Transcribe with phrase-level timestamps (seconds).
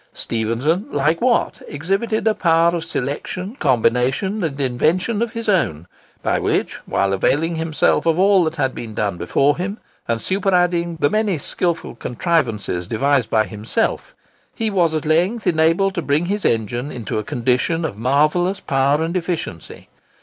[0.15, 5.85] Stephenson, like Watt, exhibited a power of selection, combination, and invention of his own,
[6.23, 9.77] by which—while availing himself of all that had been done before him,
[10.07, 16.25] and superadding the many skilful contrivances devised by himself—he was at length enabled to bring
[16.25, 19.87] his engine into a condition of marvellous power and efficiency.